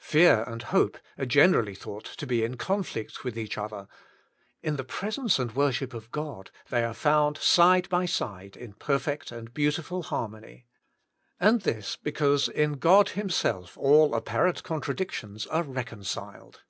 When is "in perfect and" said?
8.56-9.52